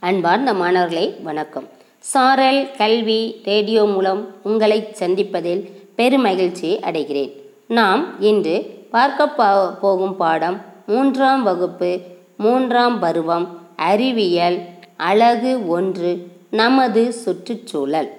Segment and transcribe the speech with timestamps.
[0.00, 1.68] அன்பார்ந்த மாணவர்களே வணக்கம்.
[1.98, 5.62] சாரல் கல்வி ரேடியோ மூலம் உங்களை சந்திப்பதில்
[5.96, 7.32] பெருமகிழ்ச்சி அடைகிறேன்.
[7.68, 8.56] நாம் இன்று
[8.90, 9.28] பார்க்க
[9.80, 12.00] போகும் பாடம் மூன்றாம் வகுப்பு
[12.36, 14.58] மூன்றாம் பருவம் அறிவியல்
[14.96, 18.10] அழகு ஒன்று நமது சுற்றுச்சூழல்.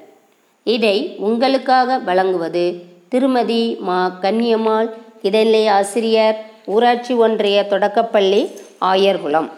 [0.64, 4.18] இதை உங்களுக்காக வழங்குவது திருமதி மா.
[4.22, 4.90] கன்னியம்மாள்
[5.22, 8.52] இடைநிலை ஆசிரியர் ஊராட்சி ஒன்றிய தொடக்கப்பள்ளி
[8.82, 9.50] ஆயர்குளம்.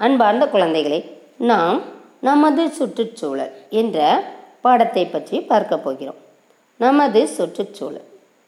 [0.00, 1.82] அன்பார்ந்த குழந்தைகளே நாம்
[2.20, 4.24] நமது சுற்றுச்சூழல் என்ற
[4.60, 6.14] பாடத்தை பற்றி பார்க்க போகிறோம்.
[6.76, 8.04] நமது சுற்றுச்சூழல்.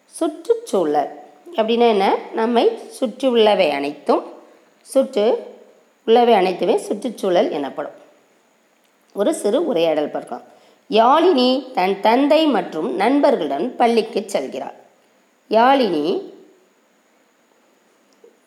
[0.07, 1.21] சுற்றுச்சூழல்
[1.57, 2.19] அப்படின்னா என்ன?
[2.35, 4.33] நம்மை சுற்றி உள்ளவை அனைத்தும்
[4.83, 5.57] சுற்று
[6.07, 7.93] உள்ளவை அனைத்துமே சுற்றுச்சூழல் எனப்படும்.
[9.15, 10.43] ஒரு சிறு உரையாடல் பார்க்கலாம்.
[10.91, 14.75] யாழினி தன் தந்தை மற்றும் நண்பர்களுடன் பள்ளிக்கு செல்கிறாள்.
[15.51, 16.33] யாழினி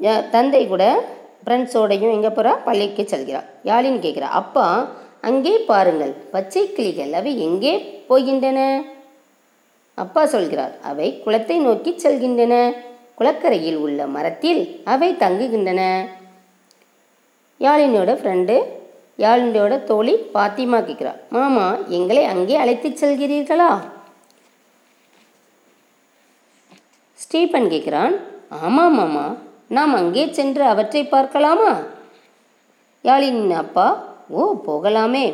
[0.01, 1.05] யா- தந்தை கூட
[1.45, 4.65] ஃப்ரெண்ட்ஸோடையும் எங்கே போகிறா பள்ளிக்கு செல்கிறாள் யாழின்னு கேட்குறா அப்பா
[5.29, 6.13] அங்கே பாருங்கள்.
[6.33, 7.73] பச்சை கிளிகள் அவை எங்கே
[8.09, 8.59] போகின்றன?
[10.03, 12.53] அப்பா சொல்கிறார் அவை குளத்தை நோக்கி செல்கின்றன.
[13.19, 14.61] குளக்கரையில் உள்ள மரத்தில்
[14.93, 15.81] அவை தங்குகின்றன.
[17.65, 18.55] யாழினியோட ஃப்ரெண்டு
[19.23, 23.69] யாழினியோட தோழி பாத்திமா கேட்குறா மாமா எங்களை அங்கே அழைத்துச் செல்கிறீர்களா?
[27.19, 28.15] ஸ்டீபன் கேட்குறான்
[28.63, 29.25] ஆமாம் மாமா.
[29.67, 31.79] நாம் அங்கே சென்று அவற்றை பார்க்கலாமா?
[33.03, 33.87] யாழினின் அப்பா
[34.29, 35.33] ஓ போகலாமே.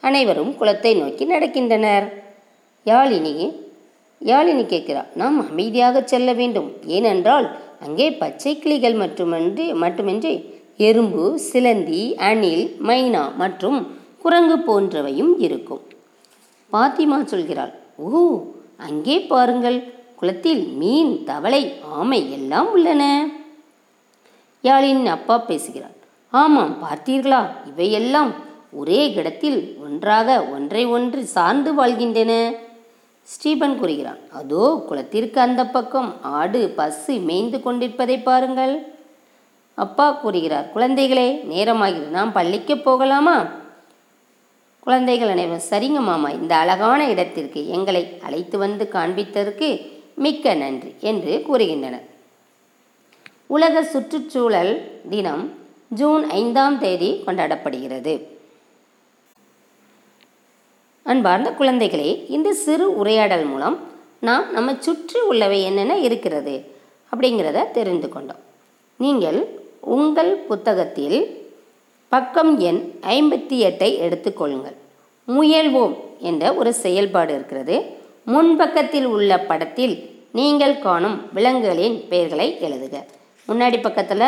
[0.00, 2.06] அனைவரும் குளத்தை நோக்கி நடக்கின்றனர்.
[2.86, 3.52] யாழினி
[4.20, 6.72] யாழினி கேட்கிறா நாம் அமைதியாக செல்ல வேண்டும்.
[6.86, 13.78] ஏனென்றால் அங்கே பச்சை கிளிகள் மட்டுமன்றி மட்டுமின்றி எறும்பு சிலந்தி அணில் மைனா மற்றும்
[14.22, 15.82] குரங்கு போன்றவையும் இருக்கும்.
[16.72, 18.42] பாத்திமா சொல்கிறாள் ஓ
[18.76, 19.92] அங்கே பாருங்கள்.
[20.16, 23.31] குளத்தில் மீன் தவளை ஆமை எல்லாம் உள்ளன.
[24.68, 25.96] யாழின் அப்பா பேசுகிறார்.
[26.30, 27.40] ஆமாம் பார்த்தீர்களா?
[27.70, 28.32] இவையெல்லாம்
[28.80, 32.32] ஒரே இடத்தில் ஒன்றாக ஒன்றை ஒன்று சார்ந்து வாழ்கின்றன.
[33.28, 38.74] ஸ்டீபன் கூறுகிறான் அதோ குளத்திற்கு அந்த பக்கம் ஆடு பசு மேய்ந்து கொண்டிருப்பதை பாருங்கள்.
[39.74, 42.08] அப்பா கூறுகிறார் குழந்தைகளே நேரமாகிறது.
[42.18, 43.36] நாம் பள்ளிக்கு போகலாமா?
[44.80, 46.30] குழந்தைகள் அனைவரும் சரிங்க மாமா.
[46.30, 49.68] இந்த அழகான இடத்திற்கு எங்களை அழைத்து வந்து காண்பித்ததற்கு
[50.14, 52.06] மிக்க நன்றி என்று கூறுகின்றனர்.
[53.54, 54.72] உலக சுற்றுச்சூழல்
[55.12, 55.42] தினம்
[56.00, 58.14] ஜூன் ஐந்தாம் தேதி கொண்டாடப்படுகிறது.
[61.12, 63.76] அன்பார்ந்த குழந்தைகளே இந்த சிறு உரையாடல் மூலம்
[64.28, 66.54] நாம் நம்ம சுற்றி உள்ளவை என்னென்ன இருக்கிறது
[67.12, 68.42] அப்படிங்கிறத தெரிந்து கொண்டோம்.
[69.00, 69.40] நீங்கள்
[69.96, 71.18] உங்கள் புத்தகத்தில்
[72.12, 72.80] பக்கம் எண்
[73.16, 74.76] ஐம்பத்தி எட்டை எடுத்துக்கொள்ளுங்கள்
[75.28, 75.96] முயல்வோம்
[76.30, 77.76] என்ற ஒரு செயல்பாடு இருக்கிறது.
[78.34, 79.96] முன்பக்கத்தில் உள்ள படத்தில்
[80.38, 82.96] நீங்கள் காணும் விலங்குகளின் பெயர்களை எழுதுக.
[83.48, 84.26] முன்னாடி பக்கத்தில்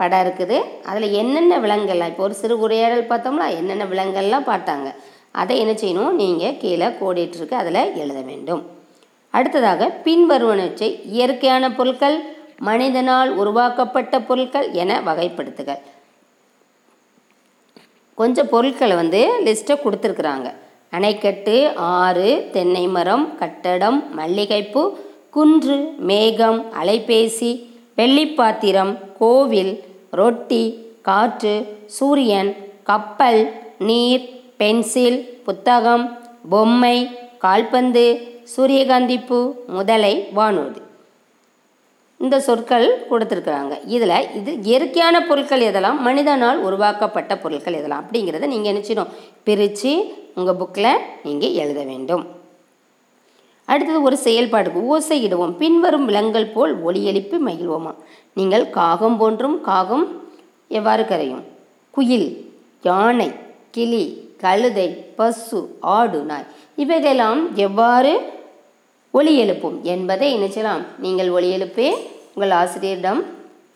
[0.00, 0.58] படம் இருக்குது.
[0.90, 4.88] அதில் என்னென்ன விலங்குகள்லாம் இப்போ ஒரு சிறு உரையாடல் பார்த்தோம்னா என்னென்ன விலங்குகள்லாம் பார்த்தாங்க.
[5.40, 6.18] அதை என்ன செய்யணும்?
[6.20, 8.62] நீங்கள் கீழே கோடிட்டுருக்கு அதில் எழுத வேண்டும்.
[9.30, 12.16] அடுத்ததாக பின்வருவனவற்றை இயற்கையான பொருட்கள்
[12.68, 15.70] மனிதனால் உருவாக்கப்பட்ட பொருட்கள் என வகைப்படுத்துக.
[18.20, 20.48] கொஞ்சம் பொருட்களை வந்து லிஸ்ட்டை கொடுத்துருக்குறாங்க.
[20.96, 21.54] அணைக்கட்டு
[21.98, 24.82] ஆறு தென்னை மரம் கட்டடம் மல்லிகைப்பூ
[25.36, 25.76] குன்று
[26.10, 27.52] மேகம் அலைபேசி
[27.98, 29.72] வெள்ளிப்பாத்திரம் கோவில்
[30.20, 30.64] ரொட்டி
[31.08, 31.54] காற்று
[31.96, 32.50] சூரியன்
[32.90, 33.42] கப்பல்
[33.88, 34.24] நீர்
[34.60, 36.04] பென்சில் புத்தகம்
[36.52, 36.96] பொம்மை
[37.44, 38.04] கால்பந்து
[38.54, 39.38] சூரியகாந்தி பூ
[39.76, 40.82] முதலை வானூர்தி.
[42.20, 43.74] இந்த சொற்கள் கொடுத்துருக்குறாங்க.
[43.86, 45.98] இதில் இது இயற்கையான பொருட்கள் எதெல்லாம்?
[46.08, 48.02] மனிதனால் உருவாக்கப்பட்ட பொருட்கள் எதெல்லாம்?
[48.04, 49.12] அப்படிங்கிறத நீங்கள் நினச்சிடும்
[49.44, 49.92] பிரித்து
[50.34, 52.24] உங்கள் புக்கில் நீங்கள் எழுத வேண்டும்.
[53.72, 55.52] அடுத்தது ஒரு செயல்பாடு ஓசையிடுவோம்.
[55.62, 57.92] பின்வரும் விலங்குகள் போல் ஒலி எழுப்பி மகிழ்வோமா?
[58.38, 60.04] நீங்கள் காகம் போன்றும் காகம்
[60.78, 61.44] எவ்வாறு கரையும்?
[61.96, 62.28] குயில்
[62.88, 63.28] யானை
[63.76, 64.04] கிளி
[64.44, 64.86] கழுதை
[65.18, 65.60] பசு
[65.96, 66.48] ஆடு நாய்
[66.82, 68.12] இவைகளெல்லாம் எவ்வாறு
[69.18, 70.82] ஒலி எழுப்பும் என்பதை நினைச்சலாம்.
[71.04, 71.88] நீங்கள் ஒலி எழுப்பே
[72.34, 73.20] உங்கள் ஆசிரியரிடம்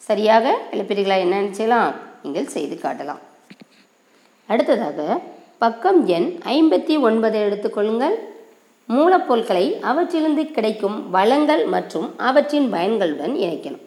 [0.09, 1.91] சரியாக எழுப்பீர்களா என்ன நினைச்சலாம்?
[2.25, 3.23] நீங்கள் செய்து காட்டலாம்.
[4.53, 5.21] அடுத்ததாக
[5.63, 8.17] பக்கம் எண் ஐம்பத்தி ஒன்பதை எடுத்துக்கொள்ளுங்கள்
[8.89, 13.85] மூலப்பொருட்களை அவற்றிலிருந்து கிடைக்கும் வளங்கள் மற்றும் அவற்றின் பயன்களுடன் இணைக்கணும்.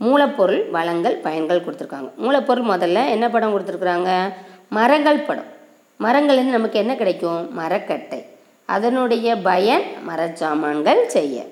[0.00, 2.10] மூலப்பொருள் வளங்கள் பயன்கள் கொடுத்துருக்காங்க.
[2.16, 4.32] மூலப்பொருள் முதல்ல என்ன படம் கொடுத்துருக்குறாங்க?
[4.68, 5.52] மரங்கள் படம்.
[6.00, 7.54] மரங்கள்லேருந்து நமக்கு என்ன கிடைக்கும்?
[7.54, 8.26] மரக்கட்டை.
[8.64, 11.44] அதனுடைய பயன் மரச்சாமான்கள் செய்ய.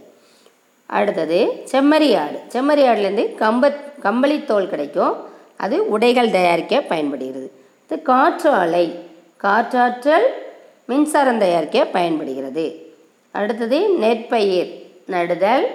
[0.87, 2.41] அடுத்தது செம்மறி ஆடு.
[2.49, 5.17] செம்மறி ஆடுலேருந்து கம்ப கம்பளித்தோல் கிடைக்கும்.
[5.56, 7.53] அது உடைகள் தயாரிக்க பயன்படுகிறது.
[7.85, 8.95] இது காற்றாலை.
[9.43, 10.27] காற்றாற்றல்
[10.88, 12.64] மின்சாரம் தயாரிக்க பயன்படுகிறது.
[13.31, 14.70] அடுத்தது நெற்பயிர்
[15.06, 15.67] நடுதல்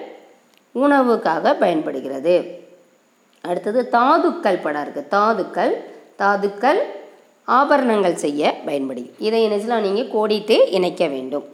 [0.76, 2.36] உணவுக்காக பயன்படுகிறது.
[3.42, 5.74] அடுத்தது தாதுக்கள் படம் இருக்குது தாதுக்கள்
[6.22, 6.80] தாதுக்கள்
[7.48, 11.46] ஆபரணங்கள் செய்ய பயன்படுது இதை இணைச்சலாம் நீங்கள் கோடித்து இணைக்க வேண்டும்.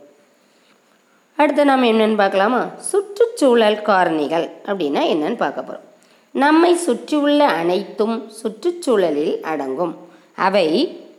[1.37, 2.61] அடுத்து நாம் என்னென்னு பார்க்கலாமா?
[2.89, 5.87] சுற்றுச்சூழல் காரணிகள் அப்படின்னா என்னென்னு பார்க்க போகிறோம்
[6.31, 9.93] நம்மை சுற்றியுள்ள அனைத்தும் சுற்றுச்சூழலில் அடங்கும்.
[10.35, 10.67] அவை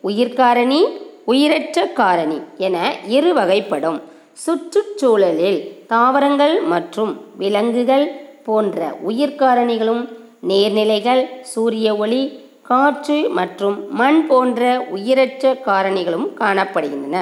[0.05, 0.81] உயிர்காரணி
[1.25, 2.77] உயிரற்ற காரணி என
[3.09, 4.01] இரு வகைப்படும்.
[4.45, 8.07] சுற்றுச்சூழலில் தாவரங்கள் மற்றும் விலங்குகள்
[8.45, 10.03] போன்ற உயிர்காரணிகளும்
[10.49, 12.23] நீர்நிலைகள் சூரிய ஒளி
[12.63, 17.17] காற்று மற்றும் மண் போன்ற உயிரற்ற காரணிகளும் காணப்படுகின்றன.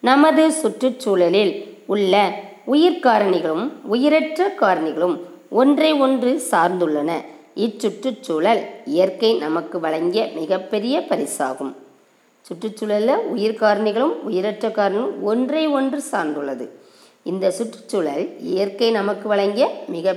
[0.00, 1.52] நமது சுற்றுச்சூழலில்
[1.86, 2.14] உள்ள
[2.72, 5.16] உயிர்காரணிகளும் உயிரற்ற காரணிகளும்
[5.50, 7.10] ஒன்றை ஒன்று சார்ந்துள்ளன.
[7.54, 11.72] இச்சுற்றுச்சூழல் இயற்கை நமக்கு வழங்கிய மிகப்பெரிய பரிசாகும்.
[12.48, 16.66] சுற்றுச்சூழலில் உயிர் காரணிகளும் உயிரற்ற காரணிகளும் ஒன்றை ஒன்று சார்ந்துள்ளது.
[17.22, 20.16] இந்த சுற்றுச்சூழல் இயற்கை நமக்கு வழங்கிய மிக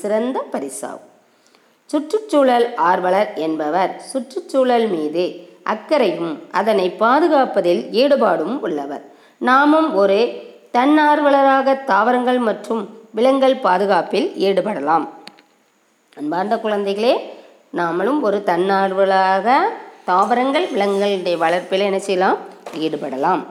[0.00, 1.08] சிறந்த பரிசாகும்.
[1.90, 5.24] சுற்றுச்சூழல் ஆர்வலர் என்பவர் சுற்றுச்சூழல் மீது
[5.62, 9.04] அக்கறையும் அதனை பாதுகாப்பதில் ஈடுபாடும் உள்ளவர்.
[9.38, 10.18] நாமும் ஒரு
[10.72, 15.08] தன்னார்வலராக தாவரங்கள் மற்றும் விலங்குகள் பாதுகாப்பில் ஈடுபடலாம்.
[16.16, 17.14] அன்பார்ந்த குழந்தைகளே
[17.76, 19.46] நாமளும் ஒரு தன்னார்வலாக
[20.04, 22.36] தாவரங்கள் விலங்குகளுடைய வளர்ப்பில் என்ன செய்யலாம்?
[22.78, 23.46] ஈடுபடலாம்.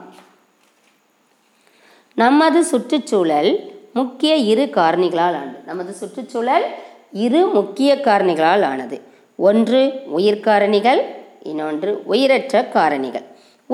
[2.14, 5.58] நமது சுற்றுச்சூழல் முக்கிய இரு காரணிகளால் ஆனது.
[5.66, 6.64] நமது சுற்றுச்சூழல்
[7.12, 9.00] இரு முக்கிய காரணிகளால் ஆனது.
[9.36, 11.02] ஒன்று உயிர்காரணிகள்
[11.42, 13.24] இன்னொன்று உயிரற்ற காரணிகள்.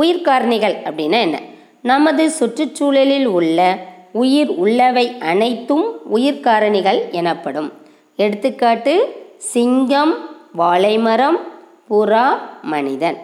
[0.01, 1.41] உயிர்காரணிகள் அப்படின்னா என்ன?
[1.83, 3.79] நமது சுற்றுச்சூழலில் உள்ள
[4.13, 7.73] உயிர் உள்ளவை அனைத்தும் உயிர்காரணிகள் எனப்படும்.
[8.17, 11.48] எடுத்துக்காட்டு சிங்கம் வாழைமரம்
[11.91, 13.19] புறா மனிதன்.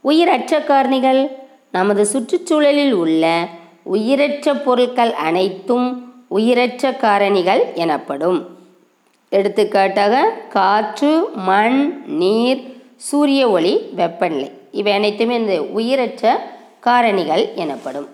[0.00, 1.28] உயிரற்ற காரணிகள்
[1.72, 3.48] நமது சுற்றுச்சூழலில் உள்ள
[3.82, 8.58] உயிரற்ற பொருட்கள் அனைத்தும் உயிரற்ற காரணிகள் எனப்படும்.
[9.28, 16.50] எடுத்துக்காட்டாக காற்று மண் நீர் சூரிய ஒளி வெப்பநிலை இவை அனைத்துமே இந்த உயிரற்ற
[16.86, 18.08] காரணிகள் எனப்படும்.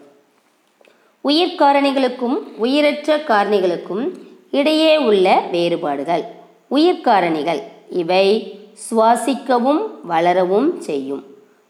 [1.21, 4.11] உயிர் காரணிகளுக்கும் உயிரற்ற காரணிகளுக்கும்
[4.51, 6.25] இடையே உள்ள வேறுபாடுகள்.
[6.71, 8.56] உயிர்காரணிகள் இவை
[8.91, 11.25] சுவாசிக்கவும் வளரவும் செய்யும்.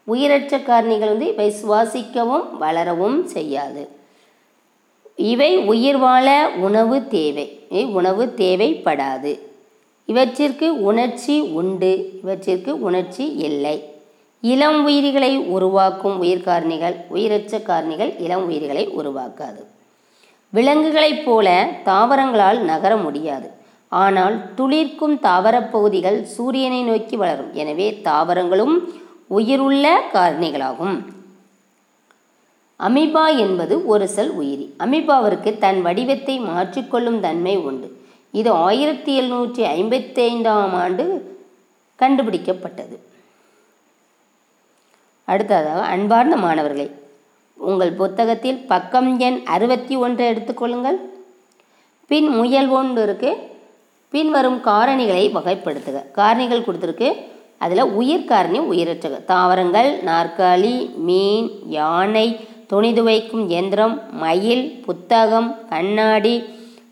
[0.05, 3.88] உயிரற்ற காரணிகள் வந்து இவை சுவாசிக்கவும் வளரவும் செய்யாது.
[5.17, 7.67] இவை உயிர் வாழ உணவு தேவை.
[7.70, 9.38] உணவு தேவைப்படாது.
[10.06, 12.11] இவற்றிற்கு உணர்ச்சி உண்டு.
[12.23, 13.94] இவற்றிற்கு உணர்ச்சி இல்லை.
[14.41, 19.64] இளம் உயிரிகளை உருவாக்கும் உயிர்காரணிகள் உயிரற்ற காரணிகள் இளம் உயிரிகளை உருவாக்காது.
[20.50, 23.56] விலங்குகளைப் போல தாவரங்களால் நகர முடியாது.
[24.03, 27.53] ஆனால் துளிர்க்கும் தாவரப் பகுதிகள் சூரியனை நோக்கி வளரும்.
[27.53, 28.75] எனவே தாவரங்களும்
[29.29, 30.97] உயிருள்ள காரணிகளாகும்.
[32.81, 34.67] அமீபா என்பது ஒரு செல் உயிரி.
[34.79, 37.89] அமீபாவிற்கு தன் வடிவத்தை மாற்றிக்கொள்ளும் தன்மை உண்டு.
[38.33, 41.05] இது ஆயிரத்தி எழுநூற்றி ஐம்பத்தி ஐந்தாம் ஆண்டு
[41.99, 42.97] கண்டுபிடிக்கப்பட்டது.
[45.29, 46.91] அடுத்ததாக அன்பார்ந்த மாணவர்களே
[47.59, 50.99] உங்கள் புத்தகத்தில் பக்கம் எண் அறுபத்தி ஒன்றை எடுத்துக்கொள்ளுங்கள்
[52.11, 53.31] பின் முயல் ஒன்று
[54.08, 56.05] பின்வரும் காரணிகளை வகைப்படுத்துக.
[56.17, 57.17] காரணிகள் கொடுத்துருக்கு.
[57.58, 62.26] அதில் உயிர் காரணி உயிரற்ற தாவரங்கள் நாற்காலி மீன் யானை
[62.67, 66.44] துணி துவைக்கும் இயந்திரம் மயில் புத்தகம் கண்ணாடி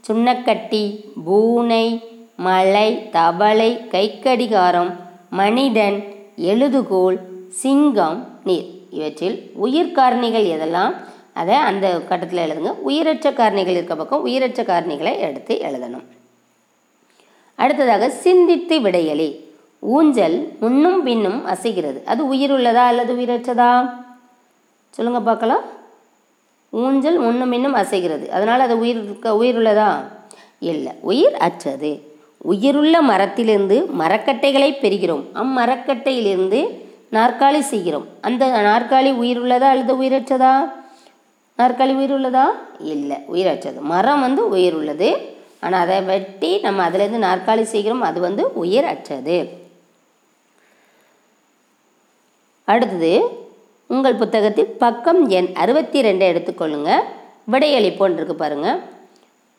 [0.08, 2.02] சுண்ணக்கட்டி பூனை
[2.36, 4.92] மலை தவளை கைக்கடிகாரம்
[5.30, 6.04] மனிதன்
[6.36, 7.18] எழுதுகோல்
[7.48, 8.68] சிங்கம் நீர்.
[8.90, 10.94] இவற்றில் உயிர் காரணிகள் எதெல்லாம்?
[11.32, 12.70] அதை அந்த கட்டத்தில் எழுதுங்க.
[12.70, 16.04] உயிரற்ற காரணிகள் இருக்க பக்கம் உயிரற்ற காரணிகளை எடுத்து எழுதணும்.
[17.54, 19.42] அடுத்ததாக சிந்தித்து விடையலி.
[19.78, 22.04] ஊஞ்சல் முன்னும் பின்னும் அசைகிறது.
[22.04, 23.90] அது உயிருள்ளதா அல்லது உயிரற்றதா?
[24.90, 25.62] சொல்லுங்க பார்க்கலாம்.
[26.70, 28.28] ஊஞ்சல் முன்னும் பின்னும் அசைகிறது.
[28.28, 29.94] அதனால் அது உயிர் இருக்க உயிர் உள்ளதா
[30.58, 32.12] இல்லை உயிர் அற்றது.
[32.38, 35.24] உயிருள்ள மரத்திலிருந்து மரக்கட்டைகளை பெறுகிறோம்.
[35.34, 36.68] அம்மரக்கட்டையிலிருந்து
[37.12, 38.06] நாற்காலி செய்கிறோம்.
[38.20, 40.72] அந்த நாற்காலி உயிருள்ளதா அல்லது உயிரற்றதா?
[41.58, 42.44] நாற்காலி உயிர் உள்ளதா
[42.78, 43.80] இல்லை உயிரற்றது.
[43.80, 45.33] மரம் வந்து உயிர் உள்ளது
[45.64, 48.04] ஆனால் அதை வெட்டி நம்ம அதுலேருந்து நாற்காலி செய்கிறோம்.
[48.08, 49.38] அது வந்து உயிர் அற்றது.
[52.72, 53.12] அடுத்தது
[53.94, 56.90] உங்கள் புத்தகத்தில் பக்கம் எண் அறுபத்தி ரெண்டை எடுத்துக்கொள்ளுங்க
[57.52, 58.80] விடையளிப்போன் இருக்குது பாருங்கள்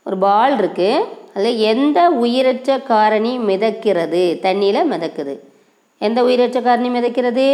[0.08, 4.24] ஒரு பால் இருக்குது அதில் எந்த உயிரற்ற காரணி மிதக்கிறது?
[4.46, 5.34] தண்ணியில் மிதக்குது.
[6.02, 7.48] எந்த உயிரற்ற காரணி மிதக்கிறது?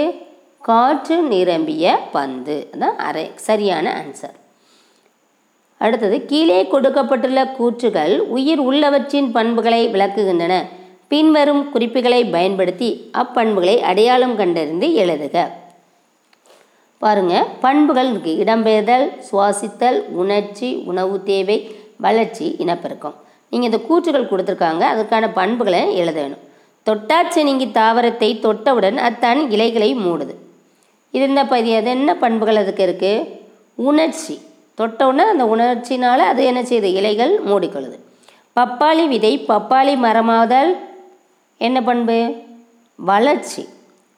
[0.68, 2.58] காற்று நிரம்பிய பந்து.
[2.74, 4.38] அதான் அரை சரியான ஆன்சர்
[5.86, 10.54] அடுத்தது கீழே கொடுக்கப்பட்டுள்ள கூற்றுகள் உயிர் உள்ளவற்றின் பண்புகளை விளக்குகின்றன.
[11.14, 12.90] பின்வரும் குறிப்புகளை பயன்படுத்தி
[13.22, 15.36] அப்பண்புகளை அடையாளம் கண்டறிந்து எழுதுக.
[17.02, 17.36] பாருங்க
[17.66, 18.34] பண்புகள் இருக்கு.
[18.44, 21.58] இடம்பெயர்தல் சுவாசித்தல் உணர்ச்சி உணவு தேவை
[22.06, 23.16] வளர்ச்சி இனப்பெருக்கம்.
[23.52, 26.44] நீங்கள் இந்த கூற்றுகள் கொடுத்துருக்காங்க அதுக்கான பண்புகளை எழுத வேணும்.
[26.88, 30.36] தொட்டாச்சினிங்கி தாவரத்தை தொட்டவுடன் அத்தன் இலைகளை மூடுது.
[31.16, 33.28] இது இந்த பகுதி அது என்ன பண்புகள் அதுக்கு இருக்குது
[33.90, 34.36] உணர்ச்சி.
[34.82, 38.00] தொட்டவுடனே அந்த உணர்ச்சினால் அது என்ன செய்யுது இலைகள் மூடிக்கொள்ளுது.
[38.56, 40.78] பப்பாளி விதை பப்பாளி மரமாதல்
[41.58, 42.36] என்ன பண்பு?
[42.96, 43.68] வளர்ச்சி.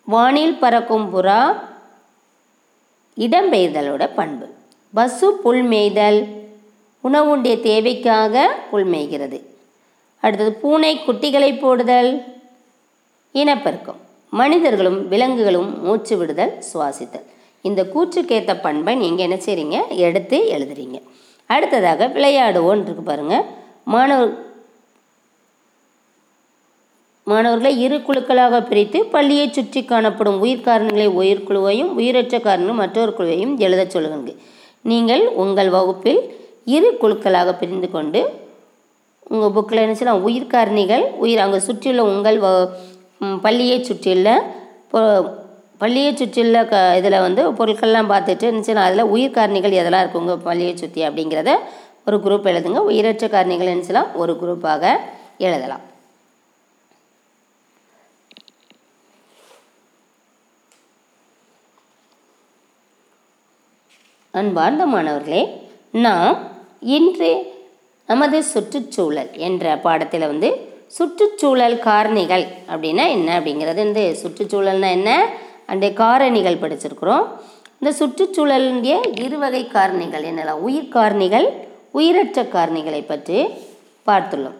[0.05, 1.59] வானில் பறக்கும் புறா
[3.17, 4.47] இடம்பெயர்தலோட பண்பு.
[4.93, 6.27] பசு புல் மேய்தல்
[7.03, 9.41] உணவுண்டிய தேவைக்காக புல் மேய்கிறது.
[10.21, 12.23] அடுத்தது பூனை குட்டிகளை போடுதல்
[13.33, 13.99] இனப்பெருக்கம்.
[14.29, 17.25] மனிதர்களும் விலங்குகளும் மூச்சு விடுதல் சுவாசித்தல்.
[17.67, 20.97] இந்த கூற்றுக்கேற்ற பண்பை நீங்கள் என்ன செய்கிறீங்க எடுத்து எழுதுறீங்க.
[21.49, 23.45] அடுத்ததாக விளையாடுவோன்னு இருக்கு பாருங்கள்
[23.93, 24.33] மாணவர்
[27.27, 33.93] மாணவர்களை இரு குழுக்களாக பிரித்து பள்ளியை சுற்றி காணப்படும் உயிர் காரணங்களை உயிர்க்குழுவையும் உயிரற்ற காரணங்கள் மற்றொரு குழுவையும் எழுதச்
[33.93, 34.33] சொல்லுங்க.
[34.91, 36.19] நீங்கள் உங்கள் வகுப்பில்
[36.75, 38.21] இரு குழுக்களாக பிரிந்து கொண்டு
[39.33, 42.49] உங்கள் புக்கில் என்ன செய்யலாம் உயிர் காரணிகள் உயிர் அங்கே சுற்றியுள்ள உங்கள் வ
[43.45, 44.29] பள்ளியை சுற்றியுள்ள
[45.83, 51.01] பள்ளியை சுற்றியுள்ள க இதில் வந்து பொருட்கள்லாம் பார்த்துட்டு என்ன அதில் உயிர் காரணிகள் எதெல்லாம் இருக்குங்க பள்ளியை சுற்றி
[51.07, 51.53] அப்படிங்கிறத
[52.07, 52.79] ஒரு குரூப் எழுதுங்க.
[52.91, 54.83] உயிரற்ற காரணிகள் என்ன ஒரு குரூப்பாக
[55.47, 55.83] எழுதலாம்.
[64.39, 65.41] அன்பார்ந்த மாணவர்களே
[66.05, 66.37] நாம்
[66.97, 67.31] இன்று
[68.09, 70.49] நமது சுற்றுச்சூழல் என்ற பாடத்தில் வந்து
[70.97, 73.81] சுற்றுச்சூழல் காரணிகள் அப்படின்னா என்ன அப்படிங்கிறது?
[73.89, 75.11] இந்த சுற்றுச்சூழல்னா என்ன?
[75.67, 77.27] அண்டு காரணிகள் படிச்சிருக்கிறோம்.
[77.79, 81.47] இந்த சுற்றுச்சூழலுடைய இருவகை காரணிகள் என்னலாம் உயிர் காரணிகள்
[81.91, 83.47] உயிரற்ற காரணிகளை பற்றி
[84.07, 84.59] பார்த்துள்ளோம்.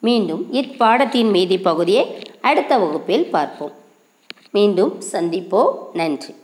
[0.00, 3.72] மீண்டும் இப்பாடத்தின் மீதி பகுதியை அடுத்த வகுப்பில் பார்ப்போம்.
[4.50, 5.72] மீண்டும் சந்திப்போம்.
[5.92, 6.34] நன்றி.